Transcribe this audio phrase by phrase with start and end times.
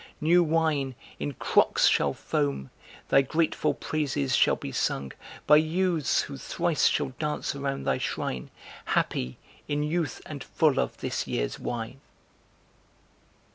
[0.19, 2.71] New wine, in crocks Shall foam!
[3.09, 5.11] Thy grateful praises shall be sung
[5.45, 8.49] By youths who thrice shall dance around thy shrine
[8.97, 9.37] Happy,
[9.67, 12.01] in youth and full of this year's wine!"